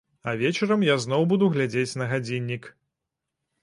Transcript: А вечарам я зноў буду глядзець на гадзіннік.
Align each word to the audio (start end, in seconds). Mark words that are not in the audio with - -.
А 0.29 0.31
вечарам 0.41 0.85
я 0.87 0.95
зноў 1.05 1.29
буду 1.35 1.51
глядзець 1.59 1.95
на 2.05 2.11
гадзіннік. 2.15 2.63